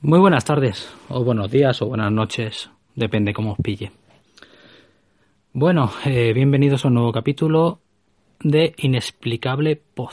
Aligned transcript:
Muy 0.00 0.20
buenas 0.20 0.44
tardes, 0.44 0.94
o 1.08 1.24
buenos 1.24 1.50
días, 1.50 1.82
o 1.82 1.86
buenas 1.86 2.12
noches, 2.12 2.70
depende 2.94 3.34
cómo 3.34 3.54
os 3.54 3.58
pille. 3.58 3.90
Bueno, 5.52 5.90
eh, 6.04 6.32
bienvenidos 6.32 6.84
a 6.84 6.88
un 6.88 6.94
nuevo 6.94 7.10
capítulo 7.10 7.80
de 8.38 8.76
Inexplicable 8.78 9.74
Poz. 9.74 10.12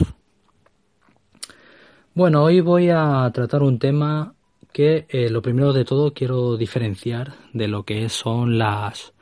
Bueno, 2.14 2.42
hoy 2.42 2.60
voy 2.62 2.90
a 2.90 3.30
tratar 3.32 3.62
un 3.62 3.78
tema 3.78 4.34
que 4.72 5.06
eh, 5.08 5.30
lo 5.30 5.40
primero 5.40 5.72
de 5.72 5.84
todo 5.84 6.12
quiero 6.12 6.56
diferenciar 6.56 7.34
de 7.52 7.68
lo 7.68 7.84
que 7.84 8.08
son 8.08 8.58
las, 8.58 9.14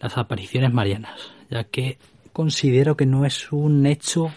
las 0.00 0.16
apariciones 0.16 0.72
marianas, 0.72 1.34
ya 1.50 1.64
que 1.64 1.98
considero 2.32 2.96
que 2.96 3.04
no 3.04 3.26
es 3.26 3.52
un 3.52 3.84
hecho 3.84 4.30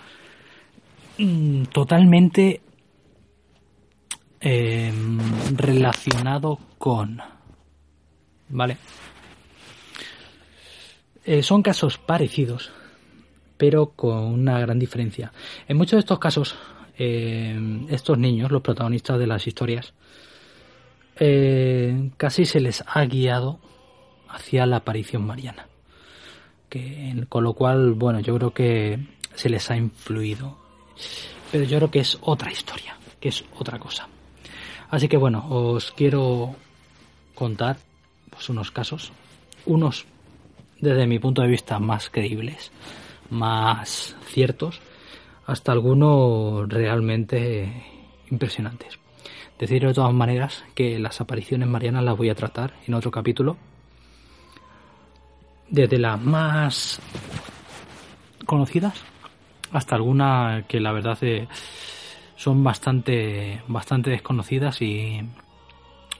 mm, 1.17 1.63
totalmente 1.71 2.59
eh, 4.41 4.91
relacionado 5.55 6.59
con. 6.77 7.21
¿Vale? 8.49 8.77
Eh, 11.23 11.43
son 11.43 11.61
casos 11.61 11.97
parecidos, 11.97 12.71
pero 13.57 13.91
con 13.91 14.23
una 14.23 14.59
gran 14.59 14.79
diferencia. 14.79 15.31
En 15.67 15.77
muchos 15.77 15.93
de 15.93 15.99
estos 15.99 16.19
casos, 16.19 16.55
eh, 16.97 17.85
estos 17.89 18.17
niños, 18.17 18.51
los 18.51 18.61
protagonistas 18.61 19.19
de 19.19 19.27
las 19.27 19.45
historias, 19.45 19.93
eh, 21.19 22.09
casi 22.17 22.45
se 22.45 22.59
les 22.59 22.83
ha 22.87 23.05
guiado 23.05 23.59
hacia 24.29 24.65
la 24.65 24.77
aparición 24.77 25.25
mariana. 25.25 25.67
Que, 26.69 27.25
con 27.29 27.43
lo 27.43 27.53
cual, 27.53 27.93
bueno, 27.93 28.19
yo 28.21 28.35
creo 28.37 28.53
que 28.53 28.99
se 29.35 29.49
les 29.49 29.69
ha 29.69 29.77
influido. 29.77 30.57
Pero 31.51 31.65
yo 31.65 31.77
creo 31.77 31.91
que 31.91 31.99
es 31.99 32.17
otra 32.21 32.51
historia, 32.51 32.97
que 33.19 33.29
es 33.29 33.43
otra 33.59 33.77
cosa. 33.77 34.07
Así 34.91 35.07
que 35.07 35.15
bueno, 35.15 35.47
os 35.49 35.91
quiero 35.91 36.53
contar 37.33 37.77
pues, 38.29 38.49
unos 38.49 38.71
casos, 38.71 39.13
unos 39.65 40.05
desde 40.81 41.07
mi 41.07 41.17
punto 41.17 41.41
de 41.41 41.47
vista 41.47 41.79
más 41.79 42.09
creíbles, 42.09 42.73
más 43.29 44.17
ciertos, 44.25 44.81
hasta 45.45 45.71
algunos 45.71 46.67
realmente 46.67 47.71
impresionantes. 48.29 48.99
Decir 49.57 49.85
de 49.85 49.93
todas 49.93 50.13
maneras 50.13 50.65
que 50.75 50.99
las 50.99 51.21
apariciones 51.21 51.69
marianas 51.69 52.03
las 52.03 52.17
voy 52.17 52.29
a 52.29 52.35
tratar 52.35 52.73
en 52.85 52.93
otro 52.93 53.11
capítulo, 53.11 53.55
desde 55.69 55.99
las 55.99 56.19
más 56.21 56.99
conocidas 58.45 59.01
hasta 59.71 59.95
alguna 59.95 60.65
que 60.67 60.81
la 60.81 60.91
verdad 60.91 61.17
es 61.23 61.47
son 62.41 62.63
bastante, 62.63 63.61
bastante 63.67 64.09
desconocidas 64.09 64.81
y, 64.81 65.21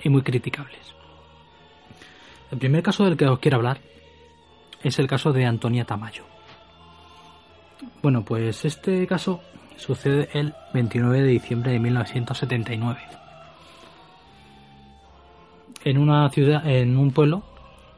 y 0.04 0.10
muy 0.10 0.22
criticables. 0.22 0.94
El 2.52 2.60
primer 2.60 2.84
caso 2.84 3.06
del 3.06 3.18
que 3.18 3.26
os 3.26 3.40
quiero 3.40 3.58
hablar 3.58 3.80
es 4.84 5.00
el 5.00 5.08
caso 5.08 5.34
de 5.34 5.48
Antonia 5.48 5.86
Tamayo. 5.86 6.24
Bueno, 8.04 8.24
pues 8.24 8.66
este 8.66 9.08
caso 9.08 9.42
sucede 9.78 10.30
el 10.34 10.54
29 10.76 11.24
de 11.24 11.28
diciembre 11.28 11.72
de 11.72 11.80
1979. 11.80 13.00
En 15.86 15.98
una 15.98 16.30
ciudad, 16.30 16.70
en 16.70 16.98
un 16.98 17.10
pueblo 17.10 17.42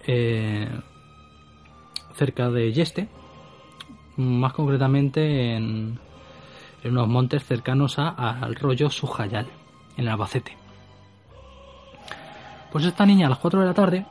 eh, 0.07 0.69
cerca 2.15 2.49
de 2.49 2.71
Yeste, 2.71 3.09
más 4.15 4.53
concretamente 4.53 5.55
en, 5.57 5.99
en 6.83 6.91
unos 6.91 7.07
montes 7.07 7.43
cercanos 7.43 7.97
a, 7.97 8.09
al 8.09 8.55
rollo 8.55 8.89
Sujayal, 8.89 9.47
en 9.97 10.07
Albacete. 10.07 10.57
Pues 12.71 12.85
esta 12.85 13.05
niña 13.05 13.27
a 13.27 13.29
las 13.29 13.39
4 13.39 13.61
de 13.61 13.65
la 13.65 13.73
tarde 13.73 14.05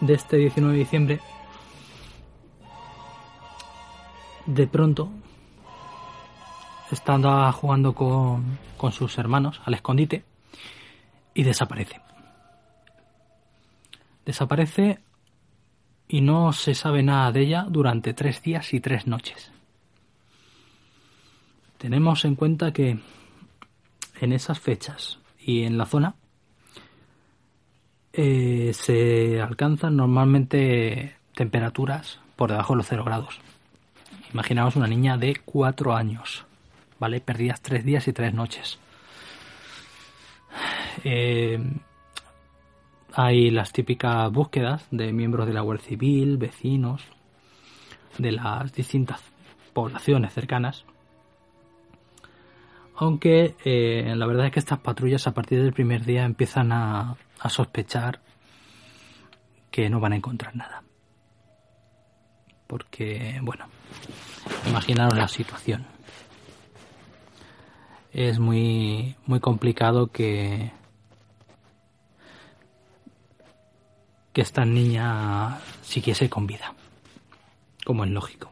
de 0.00 0.14
este 0.14 0.36
19 0.36 0.72
de 0.74 0.78
diciembre, 0.78 1.20
de 4.46 4.66
pronto, 4.66 5.10
estando 6.90 7.52
jugando 7.52 7.94
con, 7.94 8.58
con 8.76 8.92
sus 8.92 9.18
hermanos 9.18 9.60
al 9.64 9.74
escondite 9.74 10.24
y 11.34 11.42
desaparece. 11.42 12.00
Desaparece 14.24 15.00
y 16.08 16.22
no 16.22 16.52
se 16.52 16.74
sabe 16.74 17.02
nada 17.02 17.30
de 17.32 17.42
ella 17.42 17.66
durante 17.68 18.14
tres 18.14 18.42
días 18.42 18.72
y 18.74 18.80
tres 18.80 19.06
noches. 19.06 19.52
Tenemos 21.78 22.24
en 22.24 22.34
cuenta 22.34 22.72
que 22.72 22.98
en 24.20 24.32
esas 24.32 24.58
fechas 24.58 25.20
y 25.38 25.62
en 25.62 25.78
la 25.78 25.86
zona 25.86 26.16
eh, 28.12 28.72
se 28.74 29.40
alcanzan 29.40 29.96
normalmente 29.96 31.14
temperaturas 31.34 32.18
por 32.34 32.50
debajo 32.50 32.72
de 32.72 32.78
los 32.78 32.86
0 32.88 33.04
grados. 33.04 33.40
Imaginaos 34.32 34.74
una 34.74 34.88
niña 34.88 35.16
de 35.16 35.36
4 35.44 35.94
años, 35.94 36.44
¿vale? 36.98 37.20
Perdidas 37.20 37.62
3 37.62 37.84
días 37.84 38.08
y 38.08 38.12
3 38.12 38.34
noches. 38.34 38.80
Eh, 41.04 41.62
hay 43.12 43.50
las 43.52 43.72
típicas 43.72 44.32
búsquedas 44.32 44.84
de 44.90 45.12
miembros 45.12 45.46
de 45.46 45.52
la 45.52 45.60
Guardia 45.60 45.86
Civil, 45.86 46.38
vecinos, 46.38 47.04
de 48.18 48.32
las 48.32 48.72
distintas 48.72 49.22
poblaciones 49.72 50.32
cercanas 50.32 50.84
aunque 53.00 53.54
eh, 53.64 54.12
la 54.16 54.26
verdad 54.26 54.46
es 54.46 54.52
que 54.52 54.58
estas 54.58 54.80
patrullas 54.80 55.28
a 55.28 55.32
partir 55.32 55.62
del 55.62 55.72
primer 55.72 56.04
día 56.04 56.24
empiezan 56.24 56.72
a, 56.72 57.16
a 57.38 57.48
sospechar 57.48 58.20
que 59.70 59.88
no 59.88 60.00
van 60.00 60.14
a 60.14 60.16
encontrar 60.16 60.56
nada. 60.56 60.82
Porque, 62.66 63.38
bueno, 63.42 63.66
imaginaros 64.68 65.16
la 65.16 65.28
situación. 65.28 65.86
Es 68.12 68.40
muy, 68.40 69.14
muy 69.26 69.38
complicado 69.38 70.08
que, 70.08 70.72
que 74.32 74.40
esta 74.40 74.64
niña 74.64 75.60
siguiese 75.82 76.28
con 76.28 76.48
vida, 76.48 76.74
como 77.86 78.04
es 78.04 78.10
lógico. 78.10 78.50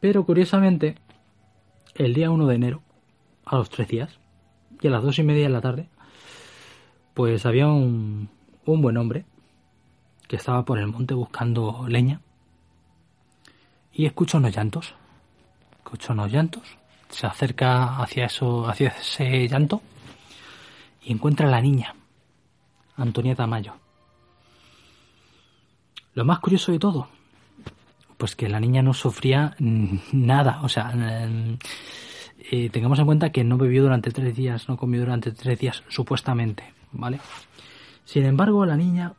Pero 0.00 0.24
curiosamente, 0.24 0.96
el 1.98 2.14
día 2.14 2.30
1 2.30 2.46
de 2.46 2.54
enero, 2.54 2.82
a 3.44 3.56
los 3.56 3.70
tres 3.70 3.88
días, 3.88 4.18
y 4.80 4.88
a 4.88 4.90
las 4.90 5.02
dos 5.02 5.18
y 5.18 5.22
media 5.22 5.44
de 5.44 5.50
la 5.50 5.60
tarde, 5.60 5.88
pues 7.14 7.46
había 7.46 7.66
un, 7.68 8.28
un 8.64 8.82
buen 8.82 8.96
hombre 8.96 9.24
que 10.28 10.36
estaba 10.36 10.64
por 10.64 10.78
el 10.78 10.88
monte 10.88 11.14
buscando 11.14 11.86
leña 11.88 12.20
y 13.92 14.06
escucha 14.06 14.38
unos 14.38 14.54
llantos. 14.54 14.94
Escucha 15.78 16.12
unos 16.12 16.32
llantos, 16.32 16.64
se 17.08 17.26
acerca 17.26 17.98
hacia, 17.98 18.26
eso, 18.26 18.68
hacia 18.68 18.88
ese 18.88 19.48
llanto 19.48 19.80
y 21.02 21.12
encuentra 21.12 21.46
a 21.46 21.50
la 21.50 21.60
niña, 21.60 21.94
Antonieta 22.96 23.46
Mayo. 23.46 23.74
Lo 26.14 26.24
más 26.24 26.40
curioso 26.40 26.72
de 26.72 26.78
todo, 26.78 27.08
pues 28.16 28.36
que 28.36 28.48
la 28.48 28.60
niña 28.60 28.82
no 28.82 28.94
sufría 28.94 29.54
nada, 29.58 30.60
o 30.62 30.68
sea, 30.68 30.92
eh, 32.50 32.70
tengamos 32.70 32.98
en 32.98 33.06
cuenta 33.06 33.30
que 33.30 33.44
no 33.44 33.58
bebió 33.58 33.82
durante 33.82 34.10
tres 34.10 34.34
días, 34.34 34.68
no 34.68 34.76
comió 34.76 35.00
durante 35.00 35.32
tres 35.32 35.58
días, 35.58 35.82
supuestamente, 35.88 36.72
¿vale? 36.92 37.20
Sin 38.04 38.24
embargo, 38.24 38.64
la 38.64 38.76
niña 38.76 39.14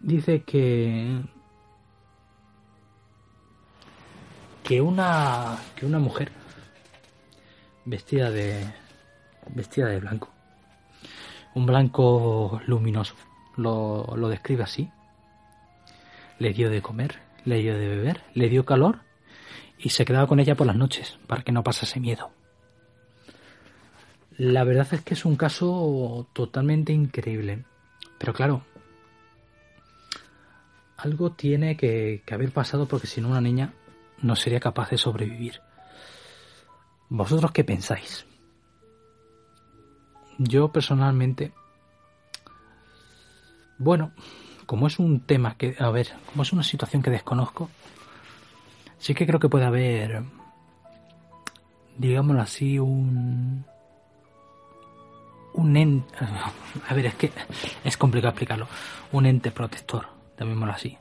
dice 0.00 0.42
que 0.42 1.20
que 4.62 4.80
una 4.80 5.56
que 5.74 5.86
una 5.86 5.98
mujer 5.98 6.30
vestida 7.84 8.30
de 8.30 8.64
vestida 9.54 9.86
de 9.88 9.98
blanco, 9.98 10.28
un 11.54 11.66
blanco 11.66 12.60
luminoso, 12.66 13.14
lo, 13.56 14.14
lo 14.16 14.28
describe 14.28 14.62
así, 14.62 14.90
le 16.38 16.52
dio 16.52 16.70
de 16.70 16.82
comer, 16.82 17.18
le 17.48 17.58
dio 17.62 17.78
de 17.78 17.88
beber, 17.88 18.22
le 18.34 18.48
dio 18.48 18.64
calor 18.64 19.00
y 19.78 19.90
se 19.90 20.04
quedaba 20.04 20.26
con 20.26 20.40
ella 20.40 20.54
por 20.54 20.66
las 20.66 20.76
noches 20.76 21.18
para 21.26 21.42
que 21.42 21.52
no 21.52 21.64
pasase 21.64 22.00
miedo. 22.00 22.30
La 24.36 24.64
verdad 24.64 24.86
es 24.92 25.02
que 25.02 25.14
es 25.14 25.24
un 25.24 25.36
caso 25.36 26.28
totalmente 26.32 26.92
increíble. 26.92 27.64
Pero 28.18 28.32
claro, 28.32 28.62
algo 30.96 31.32
tiene 31.32 31.76
que, 31.76 32.22
haber 32.30 32.52
pasado 32.52 32.86
porque 32.86 33.06
si 33.06 33.20
no 33.20 33.28
una 33.28 33.40
niña 33.40 33.72
no 34.20 34.36
sería 34.36 34.60
capaz 34.60 34.90
de 34.90 34.98
sobrevivir. 34.98 35.60
¿Vosotros 37.08 37.52
qué 37.52 37.64
pensáis? 37.64 38.26
Yo 40.38 40.70
personalmente, 40.70 41.52
bueno, 43.78 44.12
como 44.68 44.86
es 44.86 44.98
un 44.98 45.20
tema 45.20 45.56
que, 45.56 45.74
a 45.78 45.88
ver, 45.88 46.08
como 46.26 46.42
es 46.42 46.52
una 46.52 46.62
situación 46.62 47.02
que 47.02 47.10
desconozco, 47.10 47.70
sí 48.98 49.14
que 49.14 49.26
creo 49.26 49.40
que 49.40 49.48
puede 49.48 49.64
haber, 49.64 50.24
digámoslo 51.96 52.42
así, 52.42 52.78
un... 52.78 53.64
Un 55.54 55.74
ente... 55.74 56.14
A 56.86 56.92
ver, 56.92 57.06
es 57.06 57.14
que 57.14 57.32
es 57.82 57.96
complicado 57.96 58.28
explicarlo. 58.28 58.68
Un 59.10 59.24
ente 59.24 59.50
protector, 59.50 60.06
llamémoslo 60.38 60.74
así. 60.74 60.98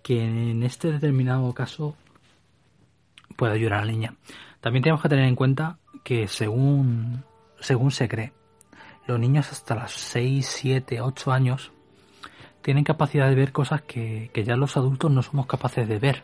Que 0.00 0.24
en 0.24 0.62
este 0.62 0.92
determinado 0.92 1.52
caso 1.52 1.96
puede 3.34 3.54
ayudar 3.54 3.80
a 3.80 3.84
la 3.84 3.90
niña. 3.90 4.14
También 4.60 4.84
tenemos 4.84 5.02
que 5.02 5.08
tener 5.08 5.24
en 5.24 5.34
cuenta 5.34 5.80
que 6.04 6.28
según, 6.28 7.24
según 7.58 7.90
se 7.90 8.08
cree, 8.08 8.32
los 9.08 9.18
niños 9.18 9.50
hasta 9.50 9.74
los 9.74 9.90
6, 9.90 10.46
7, 10.46 11.00
8 11.00 11.32
años 11.32 11.72
tienen 12.62 12.84
capacidad 12.84 13.28
de 13.28 13.34
ver 13.34 13.52
cosas 13.52 13.82
que, 13.82 14.30
ya 14.44 14.56
los 14.56 14.76
adultos 14.76 15.10
no 15.10 15.22
somos 15.22 15.46
capaces 15.46 15.88
de 15.88 15.98
ver. 15.98 16.22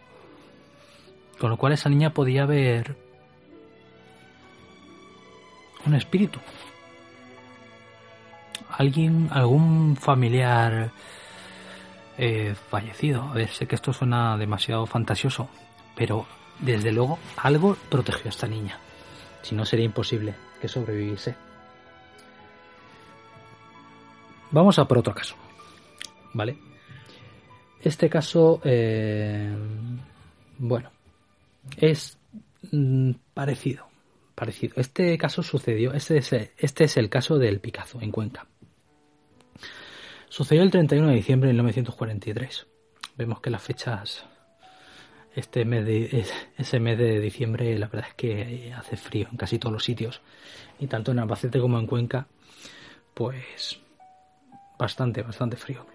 Con 1.39 1.51
lo 1.51 1.57
cual 1.57 1.73
esa 1.73 1.89
niña 1.89 2.11
podía 2.11 2.47
ver 2.47 2.97
un 5.85 5.95
espíritu. 5.95 6.41
Alguien, 8.71 9.29
algún 9.31 9.97
familiar 9.97 10.91
eh, 12.19 12.55
fallecido. 12.71 13.23
A 13.23 13.35
ver, 13.35 13.49
sé 13.49 13.67
que 13.67 13.75
esto 13.75 13.93
suena 13.93 14.37
demasiado 14.37 14.87
fantasioso, 14.87 15.49
pero 15.95 16.27
desde 16.59 16.93
luego 16.93 17.19
algo 17.37 17.77
protegió 17.89 18.27
a 18.27 18.31
esta 18.31 18.47
niña. 18.47 18.79
Si 19.43 19.55
no 19.55 19.65
sería 19.65 19.85
imposible 19.85 20.35
que 20.61 20.69
sobreviviese. 20.69 21.37
Vamos 24.51 24.79
a 24.79 24.87
por 24.87 24.99
otro 24.99 25.15
caso. 25.15 25.37
¿Vale? 26.37 26.59
Este 27.81 28.09
caso, 28.11 28.61
eh, 28.65 29.51
bueno, 30.59 30.91
es 31.79 32.19
mm, 32.71 33.13
parecido, 33.33 33.87
parecido. 34.35 34.75
Este 34.77 35.17
caso 35.19 35.43
sucedió, 35.43 35.93
este 35.95 36.19
es, 36.19 36.33
este 36.33 36.85
es 36.85 36.97
el 36.97 37.09
caso 37.09 37.39
del 37.39 37.61
Picazo 37.61 38.01
en 38.01 38.13
Cuenca. 38.13 38.47
Sucedió 40.29 40.63
el 40.63 40.71
31 40.71 41.09
de 41.09 41.15
diciembre 41.15 41.49
de 41.49 41.55
1943. 41.55 42.67
Vemos 43.17 43.41
que 43.41 43.51
las 43.51 43.63
fechas, 43.63 44.27
este 45.35 45.65
mes 45.65 45.87
de, 45.87 46.27
ese 46.59 46.81
mes 46.81 46.99
de 46.99 47.21
diciembre, 47.21 47.79
la 47.79 47.87
verdad 47.87 48.09
es 48.11 48.15
que 48.15 48.75
hace 48.77 48.97
frío 48.97 49.29
en 49.31 49.39
casi 49.39 49.59
todos 49.59 49.73
los 49.73 49.85
sitios. 49.85 50.21
Y 50.79 50.87
tanto 50.87 51.13
en 51.13 51.21
Albacete 51.21 51.61
como 51.61 51.79
en 51.79 51.87
Cuenca, 51.87 52.27
pues 53.15 53.81
bastante, 54.79 55.23
bastante 55.23 55.57
frío. 55.57 55.87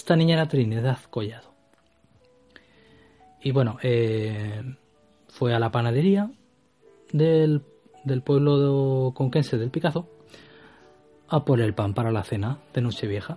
Esta 0.00 0.16
niña 0.16 0.36
era 0.36 0.48
Trinidad 0.48 0.98
Collado. 1.10 1.52
Y 3.42 3.52
bueno, 3.52 3.76
eh, 3.82 4.62
fue 5.28 5.54
a 5.54 5.58
la 5.58 5.70
panadería 5.70 6.30
del, 7.12 7.62
del 8.04 8.22
pueblo 8.22 9.12
conquense 9.14 9.58
del 9.58 9.70
Picazo 9.70 10.08
a 11.28 11.44
por 11.44 11.60
el 11.60 11.74
pan 11.74 11.92
para 11.92 12.10
la 12.10 12.24
cena 12.24 12.60
de 12.72 12.80
Nochevieja. 12.80 13.36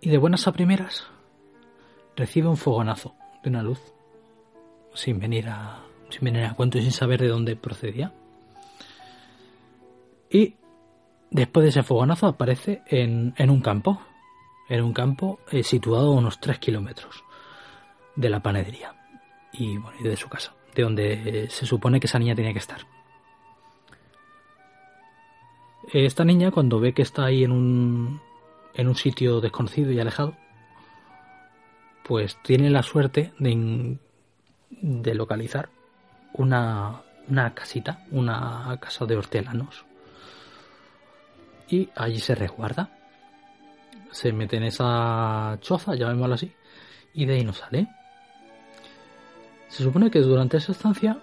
Y 0.00 0.08
de 0.08 0.16
buenas 0.16 0.48
a 0.48 0.52
primeras 0.52 1.06
recibe 2.16 2.48
un 2.48 2.56
fogonazo 2.56 3.14
de 3.42 3.50
una 3.50 3.62
luz 3.62 3.80
sin 4.94 5.18
venir 5.18 5.50
a 5.50 5.82
sin 6.08 6.24
venir 6.24 6.44
a 6.44 6.54
cuento 6.54 6.78
y 6.78 6.82
sin 6.82 6.92
saber 6.92 7.20
de 7.20 7.28
dónde 7.28 7.54
procedía. 7.54 8.14
Y 10.30 10.54
después 11.30 11.64
de 11.64 11.68
ese 11.68 11.82
fogonazo 11.82 12.28
aparece 12.28 12.80
en, 12.86 13.34
en 13.36 13.50
un 13.50 13.60
campo 13.60 14.00
era 14.72 14.84
un 14.84 14.94
campo 14.94 15.38
eh, 15.50 15.62
situado 15.62 16.06
a 16.06 16.16
unos 16.16 16.40
3 16.40 16.58
kilómetros 16.58 17.24
de 18.16 18.30
la 18.30 18.40
panadería 18.40 18.94
y, 19.52 19.76
de 20.02 20.16
su 20.16 20.30
casa, 20.30 20.54
de 20.74 20.82
donde 20.82 21.46
se 21.50 21.66
supone 21.66 22.00
que 22.00 22.06
esa 22.06 22.18
niña 22.18 22.34
tenía 22.34 22.54
que 22.54 22.58
estar. 22.58 22.86
Esta 25.92 26.24
niña, 26.24 26.50
cuando 26.50 26.80
ve 26.80 26.94
que 26.94 27.02
está 27.02 27.26
ahí 27.26 27.44
en 27.44 27.52
un, 27.52 28.22
en 28.72 28.88
un 28.88 28.94
sitio 28.94 29.42
desconocido 29.42 29.92
y 29.92 30.00
alejado, 30.00 30.38
pues 32.02 32.38
tiene 32.42 32.70
la 32.70 32.82
suerte 32.82 33.34
de, 33.38 33.98
de 34.70 35.14
localizar 35.14 35.68
una, 36.32 37.02
una 37.28 37.52
casita, 37.52 38.06
una 38.10 38.74
casa 38.80 39.04
de 39.04 39.18
hortelanos. 39.18 39.84
Y 41.68 41.90
allí 41.94 42.20
se 42.20 42.34
resguarda 42.34 43.01
se 44.12 44.32
mete 44.32 44.58
en 44.58 44.64
esa 44.64 45.58
choza, 45.60 45.94
llamémoslo 45.94 46.34
así, 46.34 46.52
y 47.14 47.26
de 47.26 47.34
ahí 47.34 47.44
no 47.44 47.52
sale. 47.52 47.88
Se 49.68 49.82
supone 49.82 50.10
que 50.10 50.20
durante 50.20 50.58
esa 50.58 50.72
estancia 50.72 51.18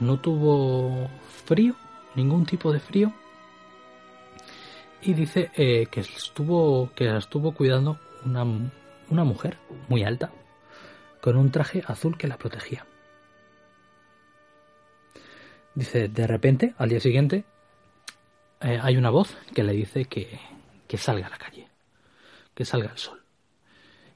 no 0.00 0.20
tuvo 0.20 1.08
frío, 1.46 1.74
ningún 2.14 2.44
tipo 2.46 2.70
de 2.72 2.80
frío, 2.80 3.12
y 5.02 5.14
dice 5.14 5.50
eh, 5.54 5.86
que 5.90 6.00
estuvo 6.00 6.90
que 6.94 7.04
la 7.04 7.18
estuvo 7.18 7.52
cuidando 7.52 7.98
una, 8.24 8.44
una 9.10 9.24
mujer 9.24 9.58
muy 9.88 10.02
alta 10.02 10.30
con 11.20 11.36
un 11.36 11.50
traje 11.50 11.82
azul 11.86 12.16
que 12.16 12.28
la 12.28 12.38
protegía. 12.38 12.86
Dice, 15.74 16.08
de 16.08 16.26
repente, 16.26 16.74
al 16.78 16.88
día 16.88 17.00
siguiente, 17.00 17.44
eh, 18.60 18.78
hay 18.80 18.96
una 18.96 19.10
voz 19.10 19.36
que 19.54 19.64
le 19.64 19.72
dice 19.72 20.04
que, 20.04 20.38
que 20.86 20.96
salga 20.96 21.26
a 21.26 21.30
la 21.30 21.38
calle 21.38 21.73
que 22.54 22.64
salga 22.64 22.90
el 22.90 22.98
sol. 22.98 23.22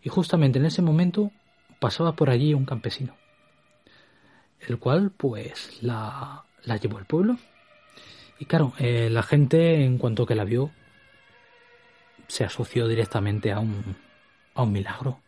Y 0.02 0.08
justamente 0.08 0.58
en 0.58 0.66
ese 0.66 0.82
momento 0.82 1.32
pasaba 1.80 2.14
por 2.14 2.30
allí 2.30 2.54
un 2.54 2.64
campesino, 2.64 3.16
el 4.60 4.78
cual 4.78 5.10
pues 5.10 5.82
la, 5.82 6.44
la 6.64 6.76
llevó 6.76 6.98
al 6.98 7.06
pueblo. 7.06 7.36
Y 8.38 8.44
claro, 8.44 8.72
eh, 8.78 9.08
la 9.10 9.22
gente 9.22 9.84
en 9.84 9.98
cuanto 9.98 10.26
que 10.26 10.34
la 10.34 10.44
vio 10.44 10.70
se 12.28 12.44
asoció 12.44 12.86
directamente 12.86 13.52
a 13.52 13.58
un, 13.58 13.96
a 14.54 14.62
un 14.62 14.72
milagro. 14.72 15.20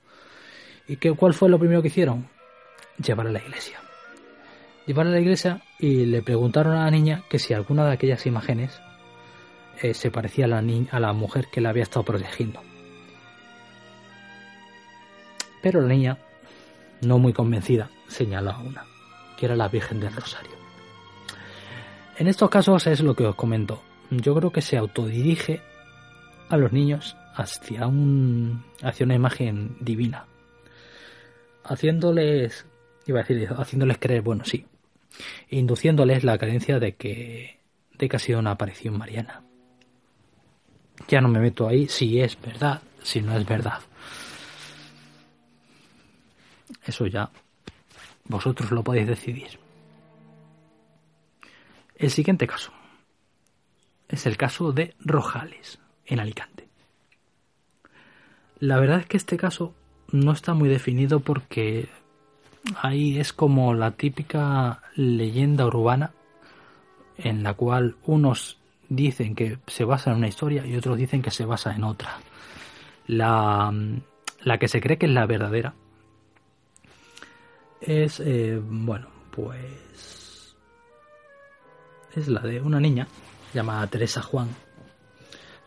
¿Y 0.87 0.97
qué, 0.97 1.12
cuál 1.12 1.35
fue 1.35 1.49
lo 1.49 1.59
primero 1.59 1.83
que 1.83 1.88
hicieron? 1.88 2.29
Llevar 3.05 3.26
a 3.26 3.31
la 3.31 3.40
iglesia. 3.40 3.81
Llevar 4.87 5.07
a 5.07 5.11
la 5.11 5.21
iglesia 5.21 5.62
y 5.79 6.07
le 6.07 6.23
preguntaron 6.23 6.75
a 6.75 6.85
la 6.85 6.90
niña 6.90 7.25
que 7.29 7.38
si 7.38 7.55
alguna 7.55 7.87
de 7.87 7.93
aquellas 7.93 8.26
imágenes 8.26 8.81
eh, 9.83 9.95
se 9.95 10.11
parecía 10.11 10.45
a 10.45 10.49
la, 10.49 10.62
a 10.90 11.00
la 11.00 11.12
mujer 11.12 11.47
que 11.50 11.61
la 11.61 11.71
había 11.71 11.85
estado 11.85 12.05
protegiendo. 12.05 12.61
Pero 15.62 15.81
la 15.81 15.88
niña, 15.88 16.19
no 17.02 17.19
muy 17.19 17.33
convencida, 17.33 17.90
señaló 18.09 18.50
a 18.50 18.59
una, 18.59 18.85
que 19.37 19.47
era 19.47 19.57
la 19.57 19.69
Virgen 19.69 20.00
del 20.00 20.14
Rosario. 20.14 20.52
En 22.19 22.26
estos 22.26 22.50
casos 22.50 22.87
es 22.87 23.00
lo 23.00 23.14
que 23.14 23.25
os 23.25 23.35
comento. 23.35 23.83
Yo 24.11 24.35
creo 24.35 24.52
que 24.52 24.62
se 24.62 24.76
autodirige 24.76 25.61
a 26.49 26.57
los 26.57 26.73
niños 26.73 27.17
hacia, 27.35 27.87
un, 27.87 28.64
hacia 28.83 29.07
una 29.07 29.14
imagen 29.14 29.76
divina, 29.81 30.26
haciéndoles, 31.64 32.67
iba 33.07 33.21
a 33.21 33.23
decir, 33.23 33.49
haciéndoles 33.57 33.99
creer, 33.99 34.23
bueno, 34.23 34.45
sí, 34.45 34.67
induciéndoles 35.49 36.25
la 36.25 36.38
creencia 36.38 36.79
de 36.79 36.97
que, 36.97 37.61
de 37.97 38.09
que 38.09 38.17
ha 38.17 38.19
sido 38.19 38.38
una 38.38 38.52
aparición 38.52 38.99
mariana. 38.99 39.43
Ya 41.09 41.21
no 41.21 41.29
me 41.29 41.40
meto 41.40 41.69
ahí 41.69 41.88
si 41.88 42.21
es 42.21 42.38
verdad, 42.40 42.83
si 43.02 43.23
no 43.23 43.37
es 43.37 43.47
verdad. 43.47 43.79
Eso 46.85 47.07
ya 47.07 47.31
vosotros 48.25 48.71
lo 48.71 48.83
podéis 48.83 49.07
decidir. 49.07 49.59
El 51.97 52.11
siguiente 52.11 52.47
caso 52.47 52.73
es 54.09 54.27
el 54.27 54.37
caso 54.37 54.73
de 54.73 54.95
Rojales, 55.00 55.79
en 56.07 56.21
Alicante. 56.21 56.69
La 58.59 58.79
verdad 58.79 59.00
es 59.00 59.07
que 59.07 59.17
este 59.17 59.37
caso 59.37 59.75
no 60.12 60.33
está 60.33 60.55
muy 60.55 60.69
definido 60.69 61.21
porque 61.21 61.89
ahí 62.77 63.19
es 63.19 63.33
como 63.33 63.75
la 63.75 63.93
típica 63.93 64.83
leyenda 64.97 65.67
urbana 65.67 66.12
en 67.17 67.43
la 67.43 67.55
cual 67.55 67.97
unos 68.05 68.59
dicen 68.89 69.35
que 69.35 69.59
se 69.67 69.85
basa 69.85 70.11
en 70.11 70.19
una 70.19 70.29
historia 70.29 70.67
y 70.67 70.77
otros 70.77 70.97
dicen 70.97 71.23
que 71.23 71.31
se 71.31 71.45
basa 71.45 71.75
en 71.75 71.85
otra. 71.85 72.19
La, 73.07 73.73
la 74.43 74.59
que 74.59 74.69
se 74.69 74.81
cree 74.81 74.99
que 74.99 75.07
es 75.07 75.12
la 75.12 75.27
verdadera 75.27 75.75
es, 77.81 78.21
eh, 78.21 78.61
bueno, 78.63 79.09
pues... 79.31 80.57
Es 82.15 82.29
la 82.29 82.41
de 82.41 82.61
una 82.61 82.81
niña 82.81 83.07
llamada 83.55 83.87
Teresa 83.87 84.21
Juan, 84.23 84.49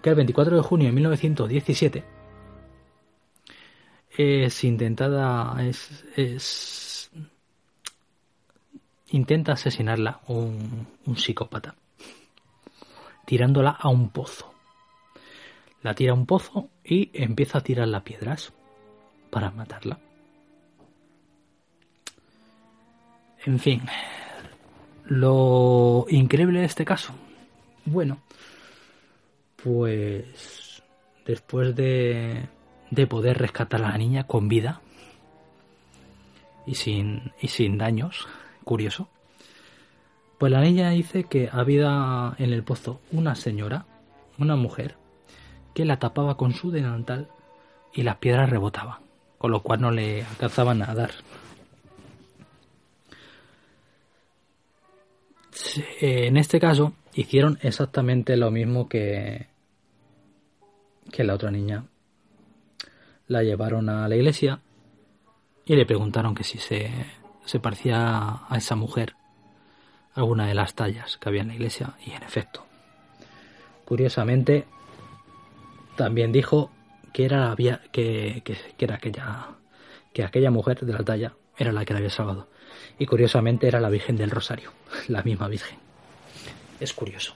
que 0.02 0.10
el 0.10 0.16
24 0.16 0.58
de 0.58 0.62
junio 0.62 0.88
de 0.88 0.94
1917 0.94 2.04
es 4.18 4.64
intentada, 4.64 5.56
es, 5.64 6.06
es 6.16 7.12
intenta 9.10 9.54
asesinarla 9.54 10.20
un, 10.28 10.88
un 11.06 11.18
psicópata, 11.18 11.76
tirándola 13.26 13.72
a 13.72 13.90
un 13.90 14.10
pozo. 14.10 14.54
La 15.82 15.94
tira 15.94 16.12
a 16.12 16.16
un 16.16 16.26
pozo 16.26 16.70
y 16.84 17.10
empieza 17.14 17.60
a 17.60 17.62
tirar 17.62 17.88
las 17.88 18.04
piedras 18.04 18.54
para 19.30 19.52
matarla. 19.52 20.00
En 23.46 23.60
fin, 23.60 23.82
lo 25.06 26.06
increíble 26.10 26.60
de 26.60 26.66
este 26.66 26.86
caso, 26.86 27.14
bueno, 27.86 28.20
pues 29.62 30.82
después 31.26 31.76
de, 31.76 32.48
de 32.90 33.08
poder 33.08 33.38
rescatar 33.38 33.84
a 33.84 33.90
la 33.90 33.98
niña 33.98 34.28
con 34.28 34.48
vida 34.48 34.82
y 36.66 36.76
sin, 36.76 37.34
y 37.42 37.50
sin 37.50 37.78
daños, 37.78 38.28
curioso, 38.64 39.10
pues 40.38 40.52
la 40.52 40.62
niña 40.62 40.92
dice 40.92 41.26
que 41.26 41.50
había 41.52 42.36
en 42.38 42.54
el 42.54 42.64
pozo 42.64 43.02
una 43.12 43.36
señora, 43.36 43.86
una 44.38 44.56
mujer, 44.56 44.96
que 45.74 45.86
la 45.86 46.00
tapaba 46.00 46.38
con 46.38 46.54
su 46.54 46.72
delantal 46.72 47.30
y 47.94 48.04
las 48.04 48.18
piedras 48.18 48.50
rebotaban, 48.50 49.00
con 49.38 49.52
lo 49.52 49.64
cual 49.64 49.82
no 49.82 49.92
le 49.92 50.24
alcanzaban 50.24 50.82
a 50.82 50.94
dar. 50.96 51.12
En 56.02 56.38
este 56.38 56.60
caso 56.60 56.94
hicieron 57.14 57.60
exactamente 57.62 58.38
lo 58.38 58.52
mismo 58.52 58.88
que, 58.88 59.48
que 61.12 61.24
la 61.24 61.36
otra 61.36 61.52
niña. 61.52 61.86
La 63.28 63.44
llevaron 63.44 63.90
a 63.90 64.08
la 64.08 64.16
iglesia 64.16 64.62
y 65.66 65.76
le 65.76 65.86
preguntaron 65.86 66.36
que 66.36 66.44
si 66.44 66.58
se, 66.58 66.92
se 67.46 67.60
parecía 67.60 68.42
a 68.48 68.58
esa 68.58 68.76
mujer 68.76 69.16
alguna 70.14 70.48
de 70.48 70.54
las 70.54 70.76
tallas 70.76 71.18
que 71.18 71.30
había 71.30 71.42
en 71.42 71.50
la 71.50 71.56
iglesia 71.56 71.94
y 72.06 72.12
en 72.12 72.24
efecto. 72.24 72.66
Curiosamente, 73.86 74.66
también 75.96 76.32
dijo 76.32 76.72
que 77.12 77.26
era, 77.26 77.56
que, 77.58 78.42
que, 78.44 78.58
que, 78.78 78.86
era 78.86 78.96
aquella, 78.96 79.48
que 80.14 80.24
aquella 80.24 80.52
mujer 80.52 80.80
de 80.82 80.94
la 80.94 81.04
talla 81.04 81.34
era 81.58 81.72
la 81.72 81.86
que 81.86 81.94
la 81.94 82.00
había 82.00 82.10
salvado. 82.10 82.48
Y 83.00 83.06
curiosamente 83.06 83.68
era 83.68 83.80
la 83.80 83.90
Virgen 83.90 84.18
del 84.18 84.32
Rosario, 84.32 84.72
la 85.08 85.24
misma 85.24 85.48
Virgen. 85.48 85.78
Es 86.80 86.94
curioso. 86.94 87.36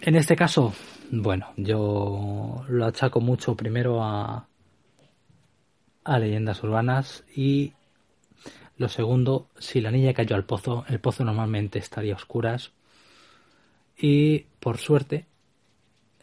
En 0.00 0.14
este 0.14 0.36
caso, 0.36 0.72
bueno, 1.10 1.52
yo 1.56 2.64
lo 2.68 2.86
achaco 2.86 3.20
mucho 3.20 3.56
primero 3.56 4.02
a, 4.02 4.46
leyendas 6.18 6.62
urbanas 6.62 7.24
y 7.34 7.72
lo 8.76 8.88
segundo, 8.88 9.48
si 9.58 9.80
la 9.80 9.90
niña 9.90 10.14
cayó 10.14 10.36
al 10.36 10.44
pozo, 10.44 10.84
el 10.88 11.00
pozo 11.00 11.24
normalmente 11.24 11.80
estaría 11.80 12.12
a 12.12 12.16
oscuras 12.16 12.70
y 13.98 14.46
por 14.60 14.78
suerte 14.78 15.26